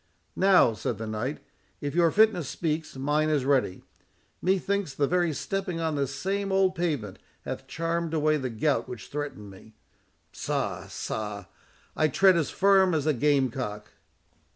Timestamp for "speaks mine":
2.49-3.29